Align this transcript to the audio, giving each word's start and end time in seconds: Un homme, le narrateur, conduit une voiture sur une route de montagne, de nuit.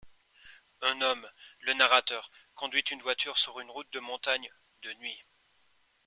Un 0.81 0.99
homme, 1.01 1.29
le 1.59 1.75
narrateur, 1.75 2.31
conduit 2.55 2.83
une 2.89 3.03
voiture 3.03 3.37
sur 3.37 3.59
une 3.59 3.69
route 3.69 3.93
de 3.93 3.99
montagne, 3.99 4.49
de 4.81 4.91
nuit. 4.93 5.23